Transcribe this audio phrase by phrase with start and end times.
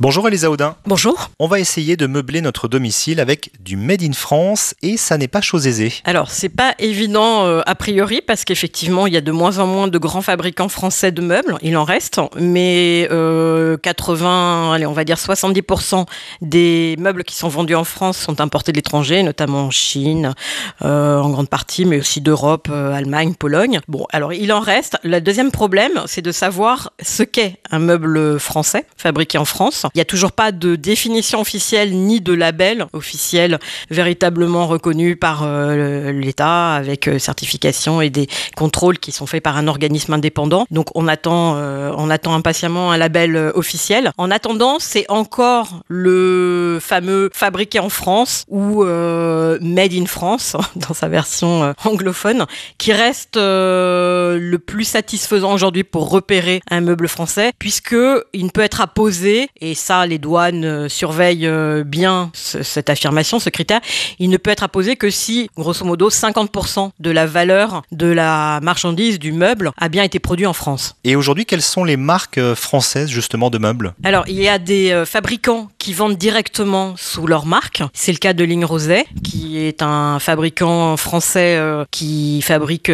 [0.00, 0.76] Bonjour Elisa Audin.
[0.86, 1.28] Bonjour.
[1.38, 5.28] On va essayer de meubler notre domicile avec du Made in France et ça n'est
[5.28, 5.92] pas chose aisée.
[6.04, 9.66] Alors, c'est pas évident euh, a priori parce qu'effectivement, il y a de moins en
[9.66, 11.58] moins de grands fabricants français de meubles.
[11.60, 16.06] Il en reste, mais euh, 80, allez, on va dire 70%
[16.40, 20.32] des meubles qui sont vendus en France sont importés de l'étranger, notamment en Chine,
[20.80, 23.80] euh, en grande partie, mais aussi d'Europe, euh, Allemagne, Pologne.
[23.86, 24.96] Bon, alors il en reste.
[25.02, 29.84] Le deuxième problème, c'est de savoir ce qu'est un meuble français fabriqué en France.
[29.94, 33.58] Il n'y a toujours pas de définition officielle ni de label officiel
[33.90, 39.56] véritablement reconnu par euh, l'État avec euh, certification et des contrôles qui sont faits par
[39.56, 40.66] un organisme indépendant.
[40.70, 44.12] Donc on attend, euh, on attend impatiemment un label officiel.
[44.18, 51.08] En attendant, c'est encore le fameux fabriqué en France ou made in France dans sa
[51.08, 52.46] version anglophone
[52.78, 57.96] qui reste le plus satisfaisant aujourd'hui pour repérer un meuble français puisque
[58.32, 62.90] il ne peut être apposé et ça les douanes euh, surveillent euh, bien ce- cette
[62.90, 63.80] affirmation, ce critère,
[64.18, 68.60] il ne peut être apposé que si grosso modo 50% de la valeur de la
[68.62, 70.94] marchandise du meuble a bien été produit en France.
[71.04, 73.94] Et aujourd'hui, quelles sont les marques euh, françaises justement de meubles?
[74.04, 77.82] Alors, il y a des fabricants qui vendent directement sous leur marque.
[77.94, 81.58] C'est le cas de Ligne Roset, qui est un fabricant français
[81.90, 82.90] qui fabrique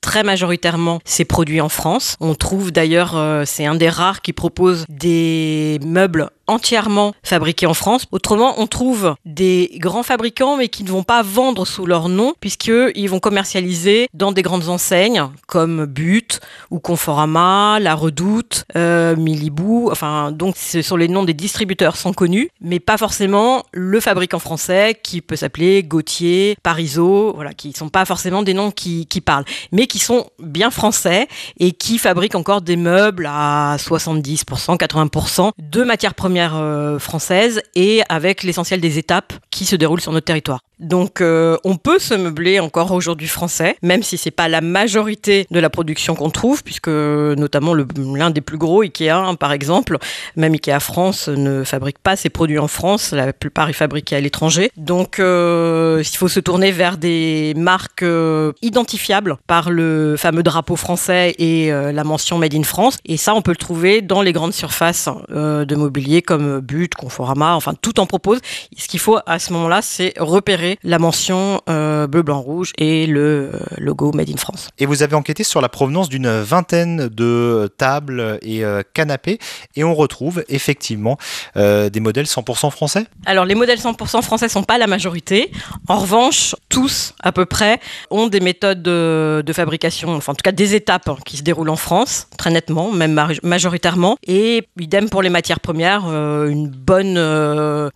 [0.00, 2.16] très majoritairement ses produits en France.
[2.20, 7.74] On trouve d'ailleurs, c'est un des rares qui propose des meubles couple entièrement fabriqués en
[7.74, 8.06] France.
[8.12, 12.34] Autrement, on trouve des grands fabricants mais qui ne vont pas vendre sous leur nom
[12.40, 16.40] puisqu'ils vont commercialiser dans des grandes enseignes comme But
[16.70, 19.88] ou Conforama, La Redoute, euh, Milibou.
[19.90, 24.38] Enfin, donc ce sont les noms des distributeurs sont connus, mais pas forcément le fabricant
[24.38, 29.44] français qui peut s'appeler Gauthier, Parizeau, voilà, qui sont pas forcément des noms qui parlent,
[29.72, 31.28] mais qui sont bien français
[31.58, 38.02] et qui fabriquent encore des meubles à 70%, 80% de matières premières euh, françaises et
[38.08, 40.60] avec l'essentiel des étapes qui se déroulent sur notre territoire.
[40.80, 45.46] Donc euh, on peut se meubler encore aujourd'hui français, même si c'est pas la majorité
[45.50, 49.98] de la production qu'on trouve, puisque notamment l'un des plus gros, Ikea hein, par exemple,
[50.36, 54.20] même Ikea France ne fabrique pas ses produits en France, la plupart est fabriqués à
[54.20, 54.70] l'étranger.
[54.76, 60.76] Donc euh, il faut se tourner vers des marques euh, identifiables par le fameux drapeau
[60.76, 62.98] français et la mention Made in France.
[63.04, 66.94] Et ça, on peut le trouver dans les grandes surfaces euh, de mobilier comme But,
[66.94, 68.40] Conforama, enfin tout en propose.
[68.76, 73.06] Ce qu'il faut à ce moment-là, c'est repérer la mention euh, bleu, blanc, rouge et
[73.06, 74.68] le euh, logo Made in France.
[74.78, 79.38] Et vous avez enquêté sur la provenance d'une vingtaine de tables et euh, canapés
[79.76, 81.16] et on retrouve effectivement
[81.56, 83.06] euh, des modèles 100% français.
[83.26, 85.50] Alors, les modèles 100% français sont pas la majorité.
[85.88, 90.42] En revanche, tous, à peu près, ont des méthodes de, de fabrication, enfin, en tout
[90.42, 94.16] cas, des étapes hein, qui se déroulent en France, très nettement, même ma- majoritairement.
[94.26, 97.18] Et idem pour les matières premières, une bonne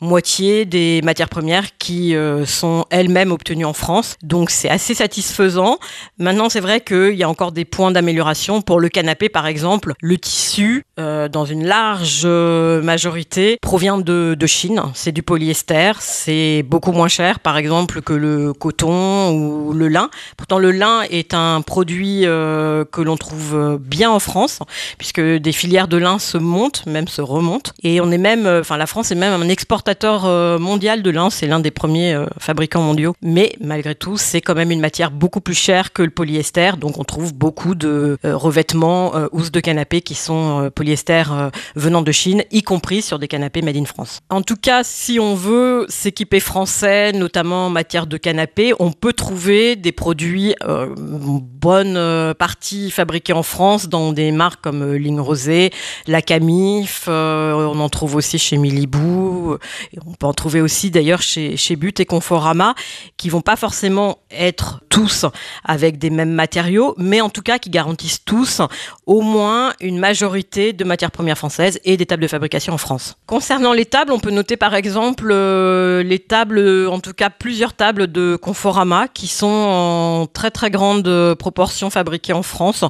[0.00, 2.44] moitié des matières premières qui euh,
[2.90, 4.16] elles-mêmes obtenues en France.
[4.22, 5.78] Donc, c'est assez satisfaisant.
[6.18, 8.62] Maintenant, c'est vrai qu'il y a encore des points d'amélioration.
[8.62, 14.36] Pour le canapé, par exemple, le tissu, euh, dans une large euh, majorité, provient de,
[14.46, 14.82] Chine.
[14.92, 15.92] C'est du polyester.
[16.00, 20.10] C'est beaucoup moins cher, par exemple, que le coton ou le lin.
[20.36, 24.58] Pourtant, le lin est un produit euh, que l'on trouve bien en France,
[24.98, 27.72] puisque des filières de lin se montent, même se remontent.
[27.82, 30.24] Et on est même, enfin, la France est même un exportateur
[30.60, 31.30] mondial de lin.
[31.30, 32.26] C'est l'un des premiers euh,
[32.76, 33.14] mondiaux.
[33.22, 36.72] Mais malgré tout, c'est quand même une matière beaucoup plus chère que le polyester.
[36.78, 41.24] Donc, on trouve beaucoup de euh, revêtements, euh, housses de canapé qui sont euh, polyester
[41.30, 44.20] euh, venant de Chine, y compris sur des canapés made in France.
[44.30, 49.12] En tout cas, si on veut s'équiper français, notamment en matière de canapé, on peut
[49.12, 50.54] trouver des produits
[50.96, 55.70] bonne partie fabriqués en France dans des marques comme Ligne Rosée,
[56.06, 59.56] La Camif, on en trouve aussi chez Milibou,
[60.06, 62.04] on peut en trouver aussi d'ailleurs chez, chez But et
[62.44, 62.74] Conforama,
[63.16, 65.24] qui vont pas forcément être tous
[65.64, 68.60] avec des mêmes matériaux, mais en tout cas qui garantissent tous
[69.06, 73.16] au moins une majorité de matières premières françaises et des tables de fabrication en France.
[73.26, 77.72] Concernant les tables, on peut noter par exemple euh, les tables, en tout cas plusieurs
[77.72, 82.84] tables de Conforama qui sont en très très grande proportion fabriquées en France.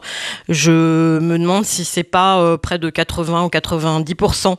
[0.49, 4.57] Je me demande si c'est pas euh, près de 80 ou 90%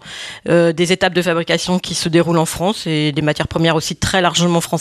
[0.50, 3.96] euh, des étapes de fabrication qui se déroulent en France et des matières premières aussi
[3.96, 4.75] très largement françaises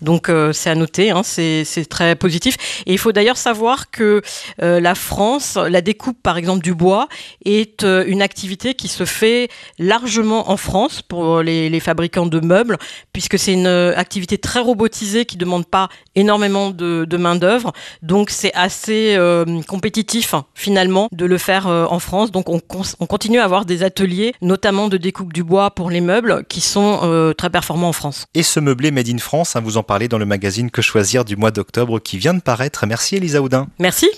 [0.00, 2.56] Donc c'est à noter, hein, c'est très positif.
[2.86, 4.22] Et il faut d'ailleurs savoir que
[4.58, 7.08] la France, la découpe par exemple du bois,
[7.44, 9.48] est une activité qui se fait
[9.78, 12.76] largement en France pour les, fabricants de meubles,
[13.12, 17.72] puisque c'est une activité très robotisée qui ne demande pas énormément de, main-d'œuvre.
[18.02, 19.18] Donc c'est assez
[19.66, 22.30] compétitif finalement de le faire en France.
[22.30, 22.60] Donc on,
[23.00, 26.60] on continue à avoir des ateliers, notamment de découpe du bois pour les meubles, qui
[26.60, 28.26] sont euh, très performants en France.
[28.34, 31.22] Et ce meublé Made in France, hein, vous en parlez dans le magazine Que choisir
[31.22, 32.86] du mois d'octobre qui vient de paraître.
[32.86, 33.68] Merci Elisa Houdin.
[33.78, 34.08] Merci.